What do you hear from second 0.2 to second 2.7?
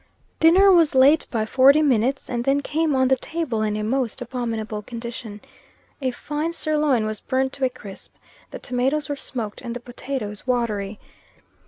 Dinner was late by forty minutes, and then